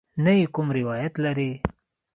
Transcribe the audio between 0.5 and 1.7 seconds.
کوم روایت لرې.